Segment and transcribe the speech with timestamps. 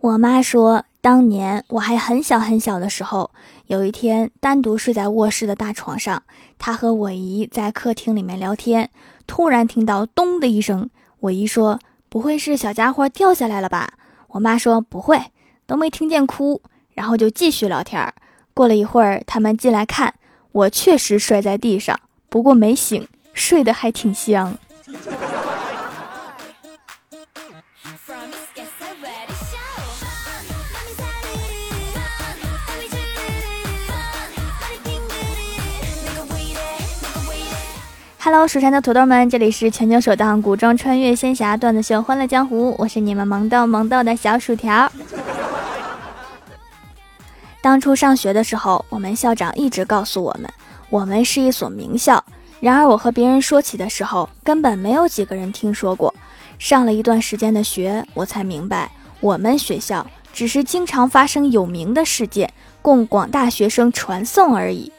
[0.00, 3.30] 我妈说，当年我还很小很小的时候，
[3.66, 6.22] 有一天单独睡在卧室的大床上，
[6.56, 8.90] 她和我姨在客厅里面聊天，
[9.26, 10.88] 突然听到“咚”的一声。
[11.18, 13.94] 我姨说：“不会是小家伙掉下来了吧？”
[14.28, 15.20] 我妈说：“不会，
[15.66, 16.62] 都没听见哭。”
[16.94, 18.14] 然后就继续聊天。
[18.54, 20.14] 过了一会儿，他们进来看，
[20.52, 24.56] 我确实摔在地上，不过没醒，睡得还挺香。
[38.30, 44.92] Hello，蜀山的土豆们，这里是全球首档古装穿越仙侠段子秀《欢乐江湖》，我是你们萌逗萌逗的小薯条。
[47.62, 50.52] 当初上学的时候，我们校长一直告诉我们，
[50.90, 52.22] 我们是一所名校。
[52.60, 56.14] 然而我和别人说起的时候，根本没有几个人听说过。
[56.58, 58.90] 上了一段时间的学，我才明白，
[59.20, 64.92] 我们学校只是经常发生有名的事件，供广大学生传颂而已。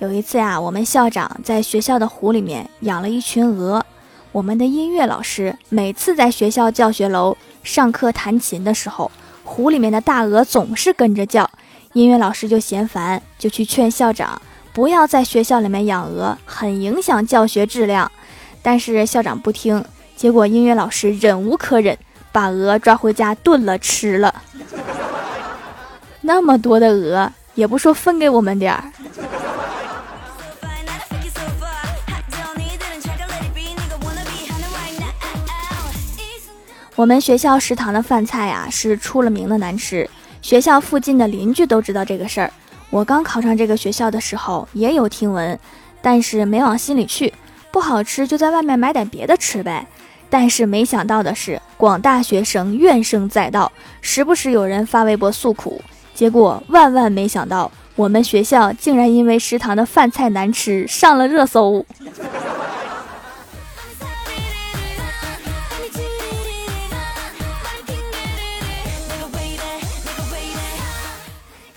[0.00, 3.84] 有一次呀，我们校长在学校的湖里面养了一群鹅。
[4.32, 9.10] 我们的音乐老师每次在学校教学楼上课弹琴的时候，
[9.44, 11.48] 湖里面的大鹅总是跟着叫。
[11.92, 14.40] 音乐老师就嫌烦，就去劝校长
[14.72, 18.10] 不要在学校里面养鹅，很影响教学质量。
[18.62, 19.84] 但是校长不听，
[20.16, 21.98] 结果音乐老师忍无可忍，
[22.32, 24.34] 把鹅抓回家炖了吃了。
[26.22, 28.84] 那么多的鹅，也不说分给我们点儿。
[37.00, 40.06] 我们学校食堂的饭菜啊，是出了名的难吃，
[40.42, 42.52] 学校附近的邻居都知道这个事儿。
[42.90, 45.58] 我刚考上这个学校的时候，也有听闻，
[46.02, 47.32] 但是没往心里去。
[47.70, 49.86] 不好吃就在外面买点别的吃呗。
[50.28, 55.80] 但是没想到的是，广大学生怨声载道，时不时有人发微博诉苦。
[56.12, 61.82] 结果万万没想到，我们学校竟然因为食堂的饭菜难吃上了热搜。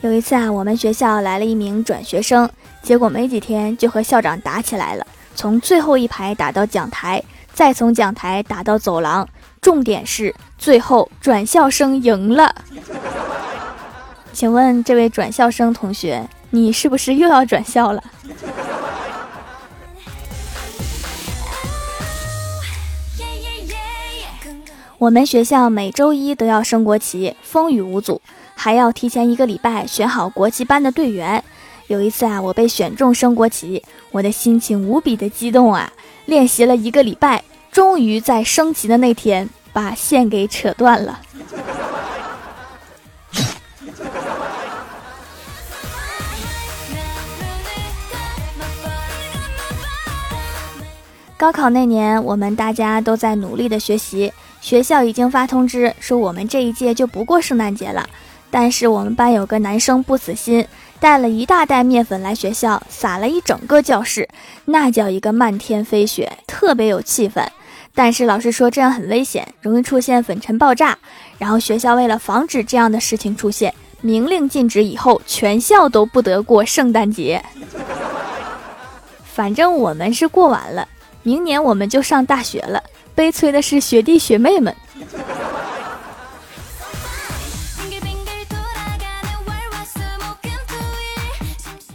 [0.03, 2.49] 有一次啊，我们学校来了一名转学生，
[2.81, 9.25] 结果没几天就和校长打起来了，从最后一排打到讲台，再从讲台打到走廊。
[9.61, 12.53] 重点是最后转校生赢了。
[14.33, 18.03] 请问这位转校生同学，你是不是又要转校了？
[24.97, 28.21] 我们学校每周一都要升国旗，风雨无阻。
[28.55, 31.43] 还要提前一个礼拜选好国旗班的队员。
[31.87, 35.91] 有一次啊，我被选中升国旗，我的心情无比的激动啊！
[36.25, 41.19] 练习了一个礼拜，终于在升旗的那天把线给扯断了。
[51.37, 54.31] 高考那年，我们大家都在努力的学习，
[54.61, 58.09] 学校已经发通知说我们这一届就不过圣诞节了。
[58.53, 60.67] 但是我们班有个男生不死心，
[60.99, 64.29] 带了一大袋面粉来学校，撒了一整个教室，
[64.65, 67.43] 那叫一个漫天飞雪，特别有气氛。
[67.95, 70.95] 但是老师说这样很危险，容易出现粉尘爆炸。
[71.39, 77.43] 然后学校为了防止这样的事情出现，明令禁止以后全校都不得过圣诞节。
[79.33, 80.87] 反正我们是过完了，
[81.23, 82.83] 明年我们就上大学了。
[83.15, 84.75] 悲催的是学弟学妹们。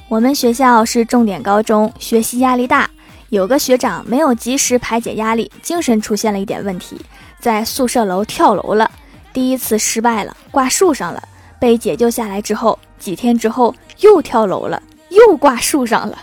[0.08, 2.88] 我们学校是重点高中，学习压力大。
[3.28, 6.98] 有个学长没有及时排解压力，精神出现了一点问题，
[7.38, 8.91] 在宿舍楼跳楼了。
[9.34, 11.22] 第一次失败了，挂树上了。
[11.60, 16.19] 被解救下来之后，几天之后又跳楼了，又挂树上了。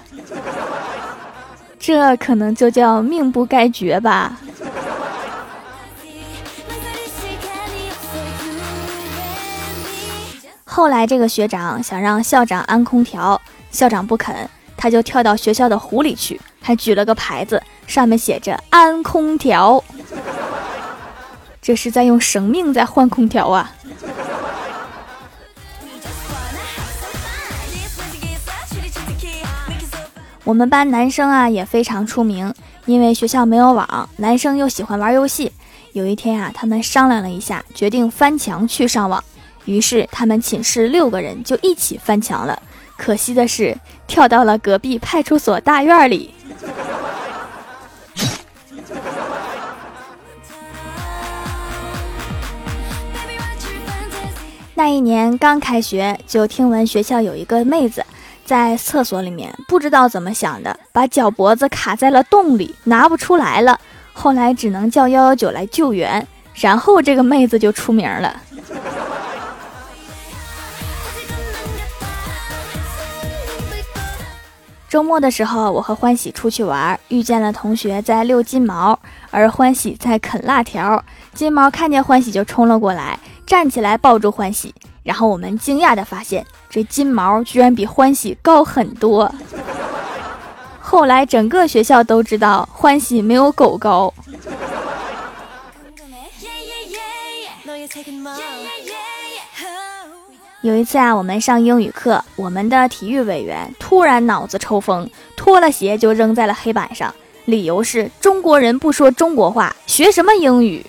[1.78, 4.40] 这可能就叫命不该绝吧。
[10.64, 13.40] 后来这个学长想让校长安空调。
[13.76, 14.34] 校长不肯，
[14.78, 19.84] 他就跳到学校的湖里去，还举了个牌子，上面写着“安空调”，
[21.62, 23.72] 这是在用生命在换空调啊！
[30.46, 32.54] 我们班男生啊也非常出名，
[32.86, 35.52] 因为学校没有网，男生又喜欢玩游戏。
[35.94, 39.24] 有一天啊，他们商量了一下，决定翻墙去上网，
[39.66, 42.62] 于是他们寝室六个人就一起翻墙了。
[42.98, 43.78] 可惜的是，
[44.08, 46.34] 跳到了隔壁派出所大院里。
[54.78, 58.06] 那一年刚开学，就听闻学校有一个妹子
[58.44, 63.80] 在厕所里面，不知道怎么想的，把脚脖子卡在了洞里，拿不出来了。
[64.12, 68.42] 后来只能叫幺幺九来救援，然后这个妹子就出名了。
[74.96, 78.98] 周末的时候，我和欢喜出去玩，遇见了同学在遛金毛，
[79.30, 81.04] 而欢喜在啃辣条。
[81.34, 84.74] 金毛看见欢喜就冲了过来，站起来抱住欢喜。
[85.04, 89.30] 然后我们惊讶地发现，这金毛居然比欢喜高很多。
[90.80, 94.14] 后来整个学校都知道欢喜没有狗高。
[100.66, 105.08] 有一次啊，我们上英语课，我们的体育委员突然脑子抽风，
[105.38, 107.14] 脱了鞋就扔在了黑板上，
[107.46, 110.84] 理由是中国人不说中国话，学什么英语？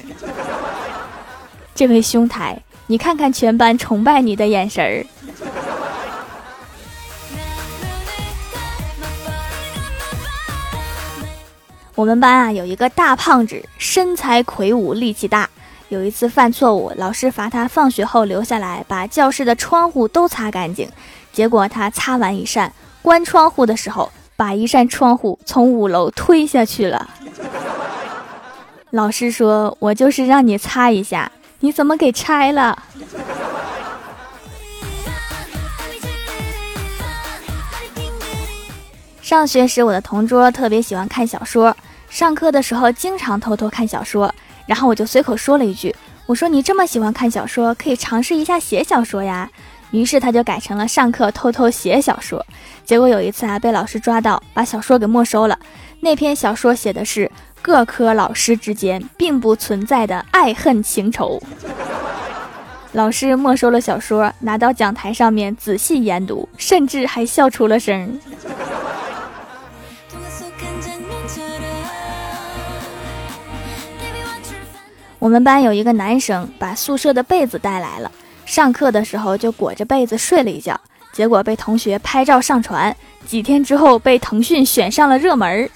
[1.77, 5.05] 这位兄台，你看看全班崇拜你的眼神儿。
[11.95, 15.47] 我们班啊有一个大胖子，身材魁梧，力气大。
[15.89, 20.91] 有一次犯错误，老师罚他放学后留下来把教室的窗户都擦干净。
[21.33, 22.73] 结果他擦完一扇，
[23.03, 27.09] 关窗户的时候把一扇窗户从五楼推下去了。
[28.91, 31.31] 老师说：“我就是让你擦一下，
[31.61, 32.83] 你怎么给拆了？”
[39.23, 41.77] 上学时，我的同桌特别喜欢看小说，
[42.09, 44.35] 上课的时候经常偷偷看小说。
[44.67, 45.95] 然后我就随口说了一句
[46.27, 49.49] ：“我说你这么喜欢看小说，可以尝试一下写小说呀。”
[49.93, 52.45] 于是他就改成了上课偷偷写小说。
[52.85, 55.57] 结果有一次啊，被老师抓到，把小说给没收了。
[56.01, 57.31] 那篇小说写的是
[57.63, 61.41] 各科老师之间并不存在的爱恨情仇。
[62.93, 68.19] 老师没收了小说，拿到讲台上面仔细研读，甚至还笑出了声。
[75.19, 78.13] 我们班有一个男生把宿舍的被子带来了，
[78.45, 80.79] 上课的时候就裹着被子睡了一觉，
[81.13, 82.95] 结果被同学拍照上传，
[83.27, 85.71] 几天之后被腾讯选上了热门儿。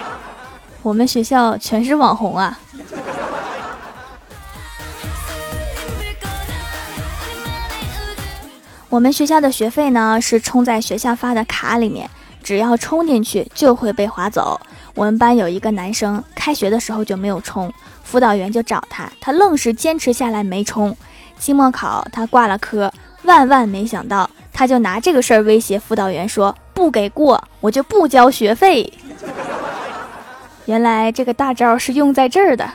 [0.82, 2.58] 我们学校全是网红啊！
[8.90, 12.10] 我们学校的学费呢是充在学校发的卡里面，
[12.42, 14.60] 只要充进去就会被划走。
[14.94, 17.72] 我们班有一个男生，开学的时候就没有充。
[18.02, 20.96] 辅导员就找他，他愣是坚持下来没冲。
[21.38, 22.92] 期末考他挂了科，
[23.24, 28.92] 万万没想到，他就拿这个事儿威胁辅导员说：“不给过，我就不交学费。”
[30.66, 32.70] 原来这个大招是用在这儿的。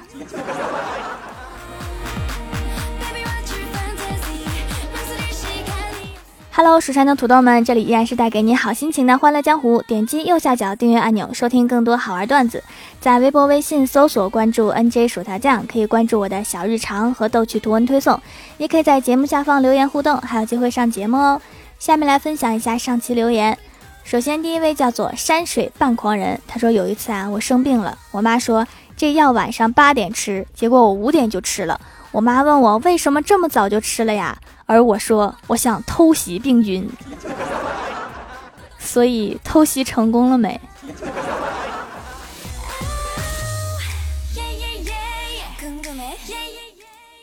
[6.58, 9.80] Hello，蜀山的土豆们，这里依然是带给你好心情的欢乐江湖。
[9.84, 12.64] 点击右下角订阅按钮，收听更多好玩段子。
[13.00, 18.20] 在微博、微信搜索关注 NJ 薯条酱，可以关注我的小日常和逗趣图文推送，
[18.58, 21.40] 也可以在节目下方留言互动，还有机会上节目哦。
[21.78, 23.56] 下面来分享一下上期留言。
[24.04, 28.66] 首先，第一位叫做山水半狂人，他说有一次啊，我生病了，我妈说
[28.96, 31.80] 这药晚上八点吃，结果我五点就吃了。
[32.12, 34.36] 我妈问我为什么这么早就吃了呀？
[34.68, 36.88] 而我说我想偷袭病菌，
[38.78, 40.60] 所以偷袭成功了没？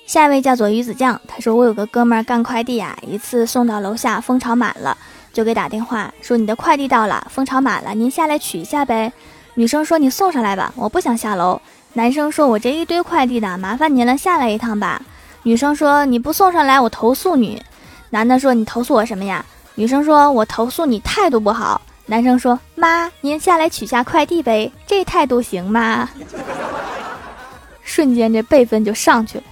[0.07, 4.97] 下一位叫做鱼子酱，他说我有个哥们儿干快递呀，一次送到楼下蜂巢满了，
[5.33, 9.13] 就给打电话说你的快递到了，蜂巢满了，您下来取一下呗。
[9.55, 11.61] 女生说你送上来吧，我不想下楼。
[11.93, 15.03] 男生说：“我这一堆快递的，麻烦您了，下来一趟吧。”
[15.47, 17.63] 女生说：“你不送上来，我投诉你。”
[18.09, 19.45] 男的说：“你投诉我什么呀？”
[19.77, 26.09] 女生说：“我投诉你态度不好。”男生说：“妈，您下来取下快递呗，这态度行吗？”
[27.85, 29.45] 瞬间这辈分就上去了。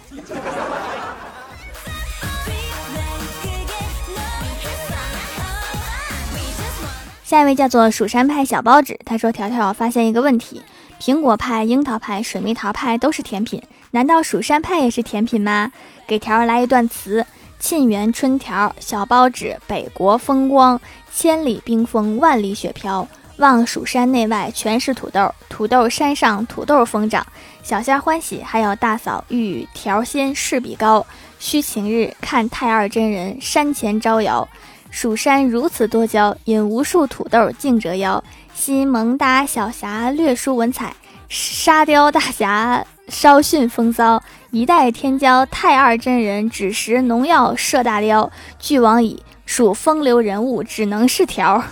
[7.23, 10.63] 下一位叫做蜀山派小包子，他说：“条条发现一个问题。”
[10.99, 13.61] 苹果派、樱桃派、水蜜桃派都是甜品，
[13.93, 15.71] 难道蜀山派也是甜品吗？
[16.07, 17.25] 给条儿来一段词：
[17.61, 20.81] 沁园春条，小包子，北国风光，
[21.15, 23.07] 千里冰封，万里雪飘。
[23.37, 27.27] 望蜀山内外全是土豆，土豆山上土豆疯长。
[27.63, 31.05] 小仙欢喜，还有大嫂欲条仙势比高。
[31.39, 34.49] 须晴日看太二真人山前招摇，
[34.91, 38.23] 蜀山如此多娇，引无数土豆竞折腰。
[38.55, 40.95] 新萌哒小侠略输文采，
[41.29, 51.63] 沙雕大侠稍逊风骚，一代天骄太二真人只识农药射大雕，俱往矣，属风流人物，只能是条。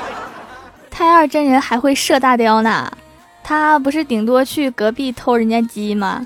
[0.90, 2.90] 太二真人还会射大雕呢，
[3.42, 6.24] 他不是顶多去隔壁偷人家鸡吗？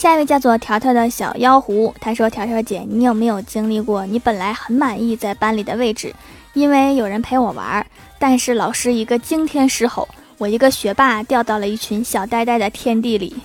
[0.00, 4.06] 下一位叫做条条的小妖狐，他说：“条条姐，你有没有经历过？
[4.06, 6.14] 你本来很满意在班里的位置，
[6.54, 7.84] 因为有人陪我玩，
[8.18, 13.36] 但是老师一个惊天狮吼，我一个学霸掉到了一群小呆呆的天地里。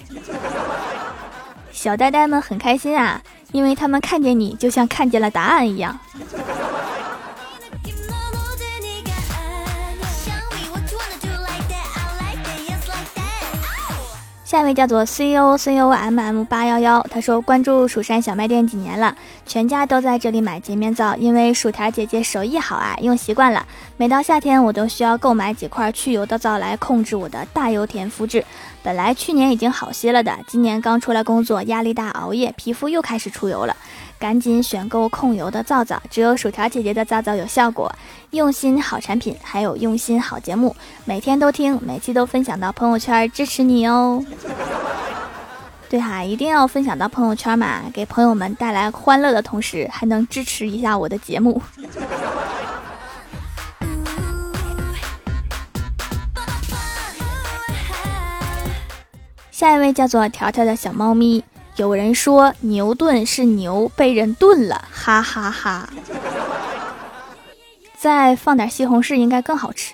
[1.73, 3.21] 小呆呆们很开心啊，
[3.51, 5.99] 因为他们看见你就像看见了答案一样。”
[14.45, 23.65] 下一位叫做 C O C O M M 八幺幺，他说关注蜀山小卖店几年了，全家都在这里买洁面皂，因为薯条姐姐手艺好啊，用习惯了。
[23.97, 28.45] 每到夏天，我都需要购买几块去油的皂来控制我的大油田肤质。
[28.83, 33.75] 本来去年已经好些了的，今年刚出来工作，压力大，熬夜，皮肤又开始出油了。
[34.17, 37.91] 赶紧选购控油的皂皂，只有薯条姐姐的皂皂有效果。
[38.31, 44.23] 用心好产品，还有用心好节目，每天都听，每期都分享到朋友圈支持你哦。
[45.87, 51.61] 对哈，一定要分享到朋友圈嘛，给朋友们带来欢乐的同时，还能支持一下我的节目。
[59.51, 61.41] 下一位叫做条条的小猫咪。
[61.77, 65.89] 有人说牛顿是牛被人炖了，哈哈哈！
[67.97, 69.93] 再放点西红柿应该更好吃。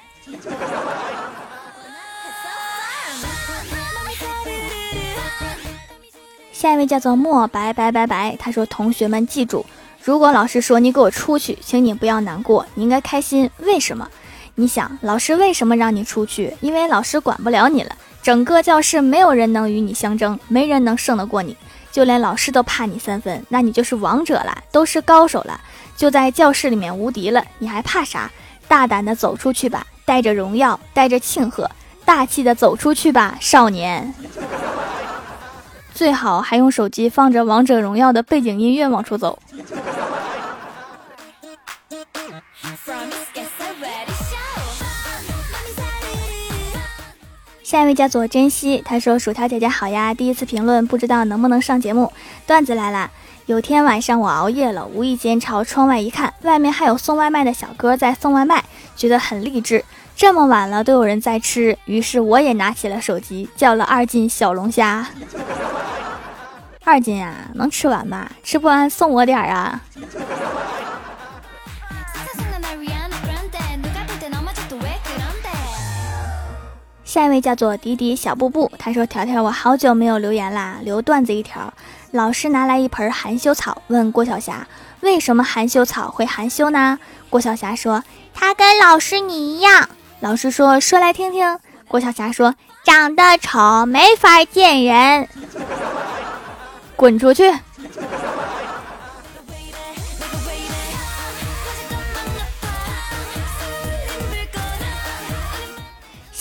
[6.52, 9.66] 下一位叫做墨白白白白，他说：“同学们记住，
[10.04, 13.50] 如果老师说你给我出去，请你不要难过，你应该开心。
[13.58, 14.08] 为什么？
[14.54, 16.56] 你想，老师为什么让你出去？
[16.62, 21.58] 因为老师管不了你了，整个教室没有人能与你相争，没人能胜得过你。”
[21.92, 25.60] 就连老师都怕你三分，那你就是王者了，都是高手了，
[25.96, 28.32] 就在教室里面无敌了，你还怕啥？
[28.68, 31.70] 大胆的走出去吧，带着荣耀，带着庆贺，
[32.06, 34.14] 大气的走出去吧，少年。
[35.94, 39.38] 最好还用手机放着王者荣耀的背景音乐往出走。
[47.72, 52.12] 下一位叫做珍惜，他说：“薯条姐姐好呀，第一次评论，不知道能不能上节目。
[52.46, 53.10] 段子来了，
[53.46, 58.62] 有天晚上我熬夜了，无意间朝窗外一看，外面还有送外卖的小哥在送外卖，
[58.98, 59.86] 觉得很励志。
[60.18, 65.08] 这么晚了都有人在吃，于是我也拿起了手机，叫了二斤小龙虾。
[66.84, 68.30] 二斤啊，能吃完吗？
[68.44, 69.82] 吃不完送我点儿啊。”
[77.12, 81.74] 下一位叫做迪迪小布布，他说：“条条，我好久没有留言啦，留段子一条。
[82.12, 84.66] 老师拿来一盆含羞草，问郭晓霞，
[85.02, 86.98] 为什么含羞草会含羞呢？
[87.30, 88.02] 郭晓霞说，
[88.34, 89.90] 他跟老师你一样。
[90.22, 91.60] 老师说，说来听听。
[91.90, 95.28] 郭晓霞说，长得丑，没法见人。
[96.96, 97.54] 滚出去。”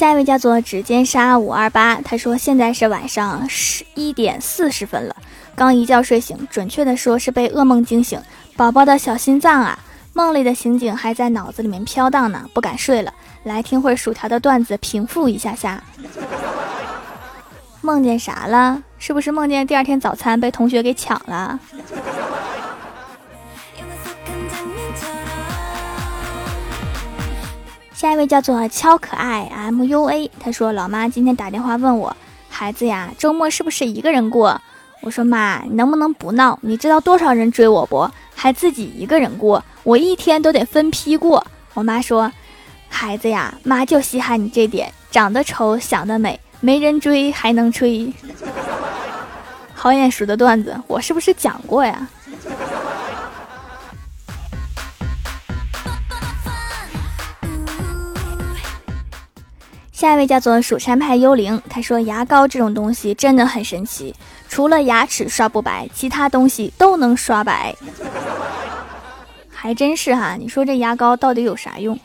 [0.01, 5.15] 下一位叫做指尖沙五二八，他说现在是晚上十一点四十分了，
[5.55, 8.19] 刚一觉睡醒，准确的说是被噩梦惊醒，
[8.57, 9.79] 宝宝的小心脏啊，
[10.15, 15.85] 梦里的刑警还在脑子里面飘荡呢，不敢睡了，来听会薯条的段子平复一下下。
[17.83, 18.83] 梦见啥了？
[18.99, 21.61] 是不是梦见第二天早餐被同学给抢了？
[28.01, 32.17] 下一位叫做敲可爱 M U A，他说：“老妈今天打电话问我，
[32.49, 34.59] 孩子呀，周末是不是一个人过？”
[35.05, 36.59] 我说：“妈，你能不能不闹？
[36.63, 38.11] 你知道多少人追我不？
[38.35, 42.33] 还自己一个人过，我一天都得分批过。”我妈说
[42.89, 48.11] ：“孩子呀，妈就稀罕你这点，长得丑，想得美，没人追还能吹。”
[49.77, 52.09] 好眼熟的段子，我是不是讲过呀？
[60.01, 64.15] 下一位叫做蜀山派幽灵，他说牙膏这种东西真的很神奇，
[64.49, 67.77] 除了牙齿刷不白，其他东西都能刷白。
[69.51, 72.01] 还真是哈，你说这牙膏到底有啥用？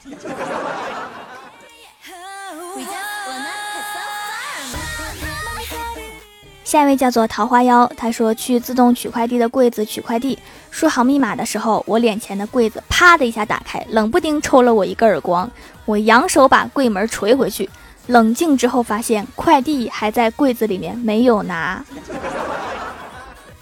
[6.65, 10.37] 下一位叫做桃花妖，他说去自动取快递的柜子取快递，
[10.69, 15.49] 输好密码的时候，我脸前的柜子啪的一下打开，冷不丁抽了我一个耳光，
[15.85, 17.69] 我扬手把柜门捶回去，
[18.07, 21.83] 冷静之后发现快递还在柜子里面没有拿，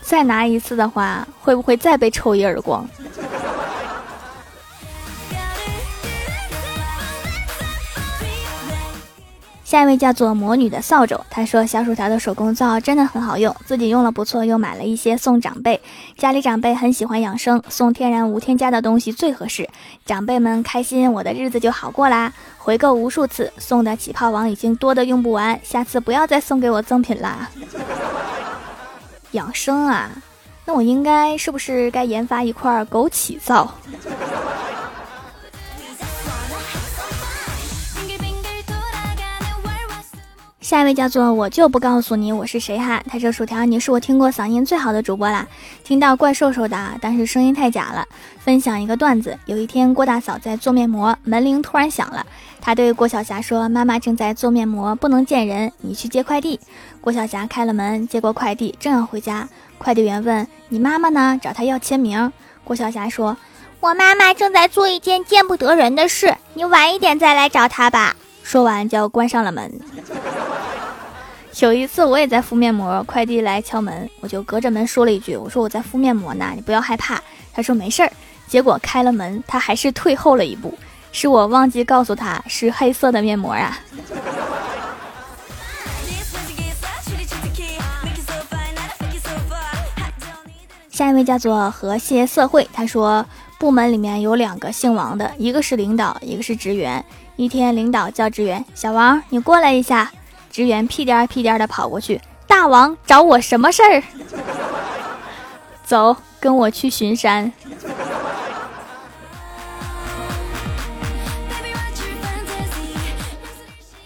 [0.01, 2.87] 再拿一次的话，会不会再被抽一耳光？
[9.73, 15.81] 下一位叫做魔女的扫帚，她说小薯条的手工皂真的很好用，自己用了不错，又买了一些送长辈。
[16.15, 19.67] 家里长辈很喜欢养生，送天然无添加的东西最合适。
[20.05, 22.31] 长辈们开心，我的日子就好过啦。
[22.59, 27.49] 回购无数次，送的起泡网已经多的用不完，下次不要再送给我赠品啦。
[29.31, 30.11] 养生啊，
[30.65, 33.73] 那我应该是不是该研发一块枸杞皂？
[40.63, 45.45] 下一位叫做我就不告诉你我是谁哈，他说薯条你是我听过嗓音最好的主播啦，
[45.83, 48.07] 听到怪兽兽的，但是声音太假了。
[48.39, 52.25] 分享一个段子，有一天郭大嫂在做面膜，门铃突然响了，
[52.61, 56.57] 她对郭晓霞说：“妈妈正在做面膜，不能见人，你去接快递。”
[57.01, 61.37] 郭晓霞开了门，接过快递，正要回家，快递员问：“你妈妈呢？
[61.43, 62.31] 找她要签名。”
[62.63, 63.35] 郭晓霞说
[63.81, 69.71] ：“我妈妈正在做一件见不得人的事，你晚一点再来找她吧。”说完就要关上了门。
[71.59, 77.21] 有一次我也在敷面膜，快递来敲门，我就隔着门说了一句：“我说我在敷面膜呢，你不要害怕。”
[77.53, 78.11] 他说没事儿。
[78.47, 80.77] 结果开了门，他还是退后了一步，
[81.11, 83.79] 是我忘记告诉他是黑色的面膜啊。
[90.91, 93.25] 下一位叫做和谐社会，他说
[93.63, 97.01] 部门里面有两个姓王的，一个是领导，一个是职员。
[97.37, 100.11] 一天，领导叫职员小王，你过来一下。
[100.51, 104.03] 职员屁颠儿屁颠儿的跑过去，大王找我什么事儿？
[105.85, 107.53] 走，跟我去巡山。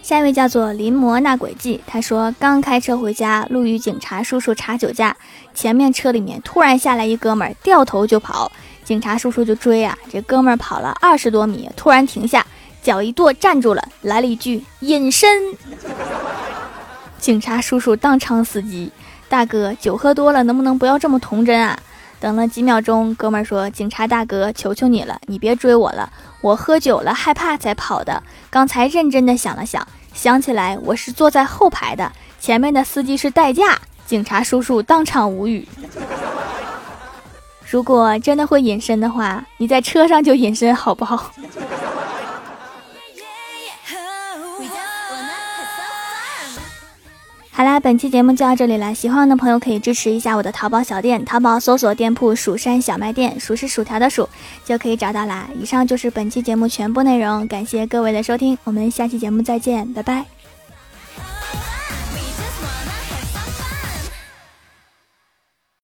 [0.00, 5.16] 下一位叫做临摹那轨迹，他说刚开车回家，路遇警察叔叔查酒驾，
[5.52, 8.52] 前面车里面突然下来一哥们儿，掉头就跑，
[8.88, 12.46] 警察叔叔就追啊，这哥们儿跑了二十多米，突然停下。
[12.82, 15.28] 脚一跺，站住了，来了一句隐身。
[17.20, 18.90] 警察叔叔当场死机。
[19.28, 21.78] 大哥，酒喝多了，能不能不要这么童真啊？
[22.18, 28.22] 等了几秒钟，哥们儿说：“警察大哥，求求你了，你别追我了，我喝酒了，害怕才跑的。
[28.48, 35.68] 刚才认真的想了想，想起来我是坐在后排的，前面的司机是代驾。”警察叔叔当场无语。
[37.70, 41.30] 如果真的会隐身的话，你在车上就隐身好不好？
[47.50, 48.94] 好啦，本期节目就到这里了。
[48.94, 54.28] 喜欢我的朋友可以支持一下我的淘宝小店，淘宝搜索店铺“蜀山小卖店”，数是薯条的数，
[54.64, 55.48] 就可以找到啦。
[55.60, 60.37] 以上就是本期节目全部内容，感谢各位的收听，我们下期节目再见，拜拜。